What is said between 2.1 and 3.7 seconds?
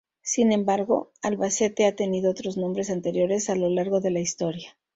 otros nombres anteriores a lo